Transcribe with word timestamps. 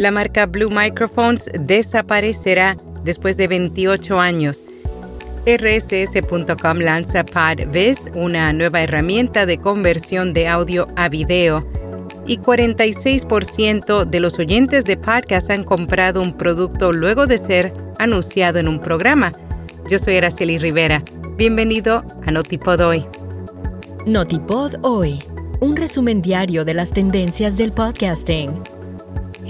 La 0.00 0.10
marca 0.10 0.46
Blue 0.46 0.70
Microphones 0.70 1.50
desaparecerá 1.52 2.74
después 3.04 3.36
de 3.36 3.48
28 3.48 4.18
años. 4.18 4.64
RSS.com 5.44 6.78
lanza 6.78 7.22
PodViz, 7.22 8.10
una 8.14 8.50
nueva 8.54 8.80
herramienta 8.80 9.44
de 9.44 9.58
conversión 9.58 10.32
de 10.32 10.48
audio 10.48 10.88
a 10.96 11.10
video. 11.10 11.62
Y 12.26 12.38
46% 12.38 14.06
de 14.06 14.20
los 14.20 14.38
oyentes 14.38 14.86
de 14.86 14.96
podcast 14.96 15.50
han 15.50 15.64
comprado 15.64 16.22
un 16.22 16.32
producto 16.32 16.94
luego 16.94 17.26
de 17.26 17.36
ser 17.36 17.70
anunciado 17.98 18.58
en 18.58 18.68
un 18.68 18.78
programa. 18.78 19.32
Yo 19.90 19.98
soy 19.98 20.16
Araceli 20.16 20.56
Rivera. 20.56 21.02
Bienvenido 21.36 22.06
a 22.24 22.30
Notipod 22.30 22.80
Hoy. 22.80 23.04
Notipod 24.06 24.76
Hoy, 24.80 25.18
un 25.60 25.76
resumen 25.76 26.22
diario 26.22 26.64
de 26.64 26.72
las 26.72 26.90
tendencias 26.90 27.58
del 27.58 27.72
podcasting. 27.72 28.62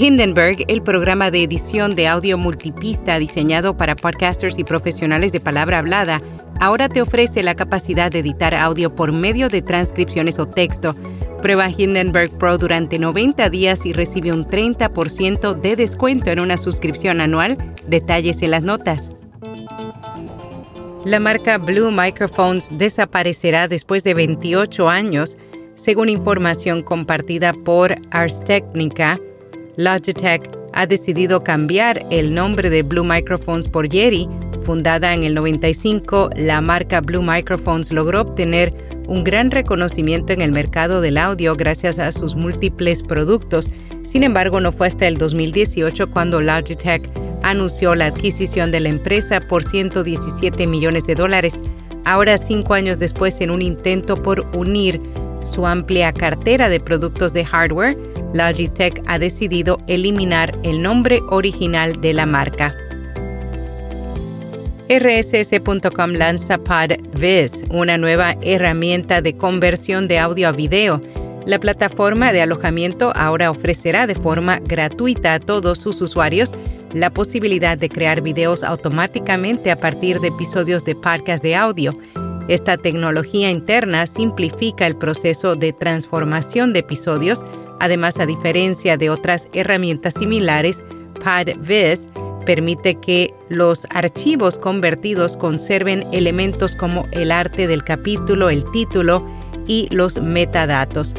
Hindenburg, 0.02 0.64
el 0.68 0.80
programa 0.80 1.30
de 1.30 1.42
edición 1.42 1.94
de 1.94 2.08
audio 2.08 2.38
multipista 2.38 3.18
diseñado 3.18 3.76
para 3.76 3.94
podcasters 3.94 4.58
y 4.58 4.64
profesionales 4.64 5.30
de 5.30 5.40
palabra 5.40 5.76
hablada, 5.76 6.22
ahora 6.58 6.88
te 6.88 7.02
ofrece 7.02 7.42
la 7.42 7.54
capacidad 7.54 8.10
de 8.10 8.20
editar 8.20 8.54
audio 8.54 8.94
por 8.94 9.12
medio 9.12 9.50
de 9.50 9.60
transcripciones 9.60 10.38
o 10.38 10.48
texto. 10.48 10.94
Prueba 11.42 11.68
Hindenburg 11.68 12.30
Pro 12.38 12.56
durante 12.56 12.98
90 12.98 13.50
días 13.50 13.84
y 13.84 13.92
recibe 13.92 14.32
un 14.32 14.42
30% 14.42 15.60
de 15.60 15.76
descuento 15.76 16.30
en 16.30 16.40
una 16.40 16.56
suscripción 16.56 17.20
anual. 17.20 17.58
Detalles 17.86 18.40
en 18.40 18.52
las 18.52 18.62
notas. 18.62 19.10
La 21.04 21.20
marca 21.20 21.58
Blue 21.58 21.90
Microphones 21.90 22.70
desaparecerá 22.78 23.68
después 23.68 24.02
de 24.02 24.14
28 24.14 24.88
años, 24.88 25.36
según 25.74 26.08
información 26.08 26.82
compartida 26.82 27.52
por 27.52 27.96
Ars 28.10 28.42
Technica 28.42 29.20
Logitech 29.76 30.42
ha 30.72 30.86
decidido 30.86 31.42
cambiar 31.42 32.02
el 32.10 32.34
nombre 32.34 32.70
de 32.70 32.82
Blue 32.82 33.04
Microphones 33.04 33.68
por 33.68 33.88
Yeti. 33.88 34.28
Fundada 34.62 35.14
en 35.14 35.24
el 35.24 35.34
95, 35.34 36.30
la 36.36 36.60
marca 36.60 37.00
Blue 37.00 37.22
Microphones 37.22 37.90
logró 37.90 38.22
obtener 38.22 38.74
un 39.08 39.24
gran 39.24 39.50
reconocimiento 39.50 40.32
en 40.32 40.40
el 40.40 40.52
mercado 40.52 41.00
del 41.00 41.18
audio 41.18 41.56
gracias 41.56 41.98
a 41.98 42.12
sus 42.12 42.36
múltiples 42.36 43.02
productos. 43.02 43.68
Sin 44.04 44.22
embargo, 44.22 44.60
no 44.60 44.70
fue 44.70 44.86
hasta 44.86 45.08
el 45.08 45.16
2018 45.16 46.10
cuando 46.10 46.40
Logitech 46.40 47.10
anunció 47.42 47.94
la 47.94 48.06
adquisición 48.06 48.70
de 48.70 48.80
la 48.80 48.90
empresa 48.90 49.40
por 49.40 49.64
117 49.64 50.66
millones 50.66 51.06
de 51.06 51.14
dólares. 51.14 51.60
Ahora, 52.04 52.38
cinco 52.38 52.74
años 52.74 52.98
después, 52.98 53.40
en 53.40 53.50
un 53.50 53.62
intento 53.62 54.22
por 54.22 54.46
unir 54.54 55.00
su 55.42 55.66
amplia 55.66 56.12
cartera 56.12 56.68
de 56.68 56.80
productos 56.80 57.32
de 57.32 57.44
hardware, 57.44 57.96
Logitech 58.32 59.02
ha 59.06 59.18
decidido 59.18 59.80
eliminar 59.86 60.56
el 60.62 60.82
nombre 60.82 61.20
original 61.30 62.00
de 62.00 62.12
la 62.12 62.26
marca. 62.26 62.74
RSS.com 64.88 66.12
lanza 66.14 66.58
PodViz, 66.58 67.64
una 67.70 67.96
nueva 67.96 68.34
herramienta 68.42 69.22
de 69.22 69.36
conversión 69.36 70.08
de 70.08 70.18
audio 70.18 70.48
a 70.48 70.52
video. 70.52 71.00
La 71.46 71.60
plataforma 71.60 72.32
de 72.32 72.42
alojamiento 72.42 73.12
ahora 73.14 73.50
ofrecerá 73.50 74.06
de 74.06 74.16
forma 74.16 74.58
gratuita 74.58 75.34
a 75.34 75.40
todos 75.40 75.78
sus 75.78 76.00
usuarios 76.00 76.54
la 76.92 77.10
posibilidad 77.10 77.78
de 77.78 77.88
crear 77.88 78.20
videos 78.20 78.64
automáticamente 78.64 79.70
a 79.70 79.76
partir 79.76 80.18
de 80.18 80.28
episodios 80.28 80.84
de 80.84 80.96
podcast 80.96 81.42
de 81.42 81.54
audio. 81.54 81.92
Esta 82.48 82.76
tecnología 82.76 83.48
interna 83.48 84.06
simplifica 84.08 84.88
el 84.88 84.96
proceso 84.96 85.54
de 85.54 85.72
transformación 85.72 86.72
de 86.72 86.80
episodios 86.80 87.44
Además, 87.80 88.20
a 88.20 88.26
diferencia 88.26 88.96
de 88.96 89.10
otras 89.10 89.48
herramientas 89.52 90.14
similares, 90.14 90.84
PadViz 91.24 92.08
permite 92.46 92.94
que 92.94 93.34
los 93.48 93.86
archivos 93.90 94.58
convertidos 94.58 95.36
conserven 95.36 96.04
elementos 96.12 96.74
como 96.74 97.06
el 97.12 97.32
arte 97.32 97.66
del 97.66 97.82
capítulo, 97.84 98.50
el 98.50 98.64
título 98.70 99.26
y 99.66 99.88
los 99.90 100.20
metadatos. 100.20 101.14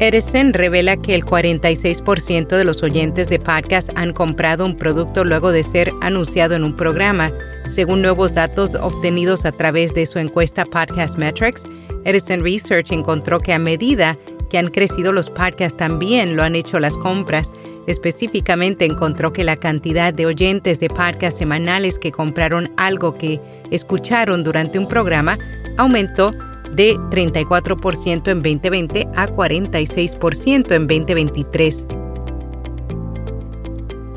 Edison 0.00 0.52
revela 0.52 0.96
que 0.96 1.14
el 1.14 1.24
46% 1.24 2.56
de 2.56 2.64
los 2.64 2.82
oyentes 2.82 3.28
de 3.30 3.38
podcast 3.38 3.90
han 3.94 4.12
comprado 4.12 4.66
un 4.66 4.76
producto 4.76 5.24
luego 5.24 5.52
de 5.52 5.62
ser 5.62 5.92
anunciado 6.00 6.56
en 6.56 6.64
un 6.64 6.76
programa. 6.76 7.32
Según 7.66 8.02
nuevos 8.02 8.34
datos 8.34 8.74
obtenidos 8.74 9.44
a 9.46 9.52
través 9.52 9.94
de 9.94 10.04
su 10.04 10.18
encuesta 10.18 10.64
Podcast 10.64 11.16
Metrics, 11.16 11.62
Edison 12.04 12.40
Research 12.40 12.90
encontró 12.90 13.38
que 13.38 13.52
a 13.52 13.58
medida 13.58 14.16
que 14.16 14.33
han 14.58 14.68
crecido 14.68 15.12
los 15.12 15.30
podcasts 15.30 15.76
también 15.76 16.36
lo 16.36 16.42
han 16.42 16.54
hecho 16.54 16.78
las 16.78 16.96
compras. 16.96 17.52
Específicamente 17.86 18.84
encontró 18.84 19.32
que 19.32 19.44
la 19.44 19.56
cantidad 19.56 20.12
de 20.12 20.26
oyentes 20.26 20.80
de 20.80 20.88
podcasts 20.88 21.38
semanales 21.38 21.98
que 21.98 22.12
compraron 22.12 22.72
algo 22.76 23.18
que 23.18 23.40
escucharon 23.70 24.42
durante 24.44 24.78
un 24.78 24.88
programa 24.88 25.36
aumentó 25.76 26.30
de 26.72 26.96
34% 26.96 28.28
en 28.30 28.42
2020 28.42 29.08
a 29.14 29.28
46% 29.28 30.72
en 30.72 30.86
2023. 30.86 31.86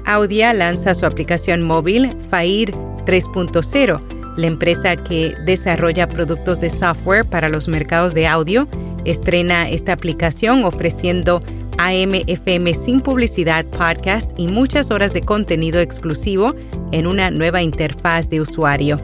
Audia 0.06 0.54
lanza 0.54 0.96
su 0.96 1.06
aplicación 1.06 1.64
móvil 1.64 2.16
FAIR 2.30 2.72
3.0, 2.72 4.00
la 4.38 4.48
empresa 4.48 4.96
que 4.96 5.34
desarrolla 5.46 6.08
productos 6.08 6.62
de 6.62 6.70
software 6.70 7.26
para 7.26 7.50
los 7.50 7.68
mercados 7.68 8.14
de 8.14 8.26
audio 8.26 8.68
Estrena 9.08 9.70
esta 9.70 9.94
aplicación 9.94 10.66
ofreciendo 10.66 11.40
AM/FM 11.78 12.74
sin 12.74 13.00
publicidad, 13.00 13.66
podcast 13.66 14.32
y 14.38 14.48
muchas 14.48 14.92
horas 14.92 15.14
de 15.14 15.22
contenido 15.22 15.80
exclusivo 15.80 16.50
en 16.92 17.08
una 17.08 17.32
nueva 17.32 17.62
interfaz 17.62 18.30
de 18.30 18.42
usuario. 18.42 19.00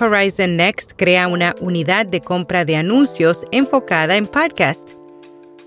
Horizon 0.00 0.56
Next 0.56 0.92
crea 0.96 1.28
una 1.28 1.54
unidad 1.60 2.06
de 2.06 2.22
compra 2.22 2.64
de 2.64 2.76
anuncios 2.76 3.44
enfocada 3.52 4.16
en 4.16 4.26
podcast. 4.26 4.92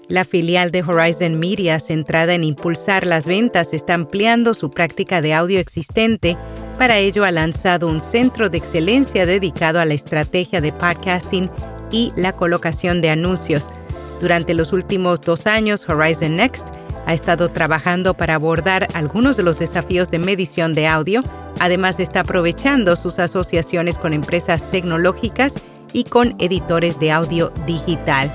La 0.08 0.26
filial 0.26 0.72
de 0.72 0.82
Horizon 0.82 1.40
Media, 1.40 1.80
centrada 1.80 2.34
en 2.34 2.44
impulsar 2.44 3.06
las 3.06 3.28
ventas, 3.28 3.74
está 3.74 3.94
ampliando 3.94 4.56
su 4.56 4.72
práctica 4.72 5.22
de 5.22 5.36
audio 5.36 5.60
existente 5.60 6.36
para 6.80 6.98
ello 6.98 7.26
ha 7.26 7.32
lanzado 7.32 7.90
un 7.90 8.00
centro 8.00 8.50
de 8.50 8.58
excelencia 8.58 9.26
dedicado 9.26 9.82
a 9.82 9.86
la 9.86 9.94
estrategia 9.94 10.62
de 10.62 10.72
podcasting 10.72 11.52
y 11.92 12.14
la 12.16 12.34
colocación 12.34 13.02
de 13.02 13.10
anuncios. 13.10 13.70
Durante 14.22 14.54
los 14.54 14.72
últimos 14.72 15.20
dos 15.20 15.46
años, 15.46 15.88
Horizon 15.90 16.38
Next 16.38 16.70
ha 17.06 17.14
estado 17.14 17.50
trabajando 17.50 18.14
para 18.14 18.36
abordar 18.36 18.88
algunos 18.94 19.36
de 19.36 19.44
los 19.44 19.60
desafíos 19.60 20.10
de 20.10 20.20
medición 20.20 20.74
de 20.74 20.88
audio. 20.88 21.20
Además, 21.60 22.00
está 22.00 22.22
aprovechando 22.22 22.96
sus 22.96 23.20
asociaciones 23.20 23.98
con 23.98 24.14
empresas 24.14 24.64
tecnológicas 24.72 25.60
y 25.92 26.06
con 26.06 26.34
editores 26.40 26.98
de 26.98 27.12
audio 27.12 27.52
digital. 27.68 28.32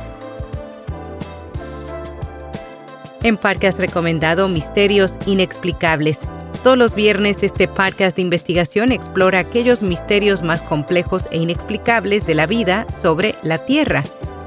En 3.22 3.38
Podcast 3.38 3.80
recomendado 3.80 4.48
Misterios 4.48 5.18
Inexplicables. 5.24 6.28
Todos 6.64 6.78
los 6.78 6.94
viernes 6.94 7.42
este 7.42 7.68
podcast 7.68 8.16
de 8.16 8.22
investigación 8.22 8.90
explora 8.90 9.38
aquellos 9.38 9.82
misterios 9.82 10.40
más 10.40 10.62
complejos 10.62 11.28
e 11.30 11.36
inexplicables 11.36 12.24
de 12.24 12.34
la 12.34 12.46
vida 12.46 12.86
sobre 12.90 13.34
la 13.42 13.58
Tierra 13.58 14.02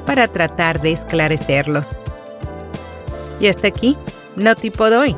para 0.07 0.27
tratar 0.27 0.81
de 0.81 0.93
esclarecerlos. 0.93 1.95
Y 3.39 3.45
hasta 3.45 3.67
aquí, 3.67 3.95
no 4.35 4.55
tipo 4.55 4.89
de. 4.89 5.15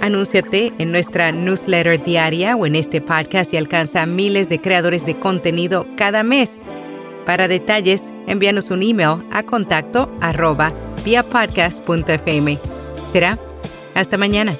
Anúnciate 0.00 0.72
en 0.78 0.92
nuestra 0.92 1.32
newsletter 1.32 2.00
diaria 2.00 2.54
o 2.54 2.66
en 2.66 2.76
este 2.76 3.00
podcast 3.00 3.52
y 3.52 3.56
alcanza 3.56 4.02
a 4.02 4.06
miles 4.06 4.48
de 4.48 4.60
creadores 4.60 5.04
de 5.04 5.18
contenido 5.18 5.88
cada 5.96 6.22
mes. 6.22 6.56
Para 7.26 7.48
detalles, 7.48 8.14
envíanos 8.28 8.70
un 8.70 8.84
email 8.84 9.24
a 9.32 9.42
contacto 9.42 10.08
arroba 10.20 10.68
via. 11.04 11.26
Será 13.06 13.38
hasta 13.96 14.16
mañana. 14.16 14.56